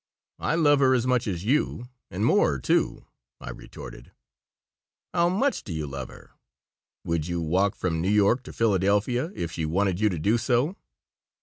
"I 0.39 0.55
love 0.55 0.79
her 0.79 0.95
as 0.95 1.05
much 1.05 1.27
as 1.27 1.45
you, 1.45 1.85
and 2.09 2.25
more, 2.25 2.57
too," 2.57 3.05
I 3.39 3.51
retorted 3.51 4.11
"How 5.13 5.29
much 5.29 5.63
do 5.63 5.71
you 5.71 5.85
love 5.85 6.07
her? 6.09 6.31
Would 7.05 7.27
you 7.27 7.39
walk 7.39 7.75
from 7.75 8.01
New 8.01 8.09
York 8.09 8.41
to 8.45 8.51
Philadelphia 8.51 9.31
if 9.35 9.51
she 9.51 9.63
wanted 9.63 9.99
you 9.99 10.09
to 10.09 10.17
do 10.17 10.39
so?" 10.39 10.75